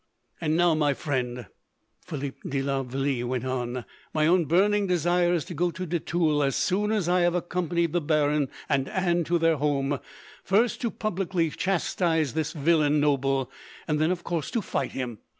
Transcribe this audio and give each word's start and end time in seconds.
"And 0.41 0.57
now, 0.57 0.73
my 0.73 0.95
friend," 0.95 1.45
Philip 2.07 2.35
de 2.49 2.63
la 2.63 2.81
Vallee 2.81 3.23
went 3.23 3.45
on, 3.45 3.85
"my 4.15 4.25
own 4.25 4.45
burning 4.45 4.87
desire 4.87 5.31
is 5.35 5.45
to 5.45 5.53
go 5.53 5.69
to 5.69 5.85
de 5.85 5.99
Tulle, 5.99 6.41
as 6.41 6.55
soon 6.55 6.91
as 6.91 7.07
I 7.07 7.19
have 7.19 7.35
accompanied 7.35 7.93
the 7.93 8.01
baron 8.01 8.47
and 8.67 8.89
Anne 8.89 9.23
to 9.25 9.37
their 9.37 9.57
home; 9.57 9.99
first, 10.43 10.81
to 10.81 10.89
publicly 10.89 11.51
chastise 11.51 12.33
this 12.33 12.51
villain 12.53 12.99
noble; 12.99 13.51
and 13.87 13.99
then, 13.99 14.09
of 14.09 14.23
course, 14.23 14.49
to 14.49 14.63
fight 14.63 14.93
him. 14.93 15.19